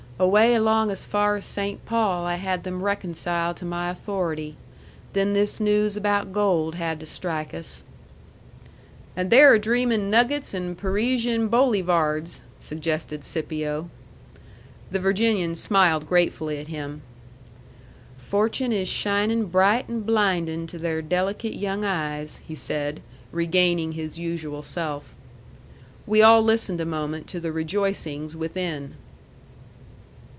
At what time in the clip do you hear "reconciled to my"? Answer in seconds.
2.83-3.89